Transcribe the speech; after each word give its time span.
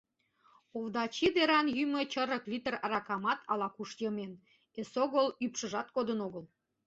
Овдачи 0.77 1.27
деран 1.35 1.65
йӱмӧ 1.77 2.01
чырык 2.11 2.43
литр 2.51 2.73
аракамат 2.85 3.39
ала-куш 3.51 3.89
йымен, 4.01 4.31
эсогыл 4.79 5.27
ӱпшыжат 5.45 5.87
кодын 5.95 6.19
огыл. 6.27 6.45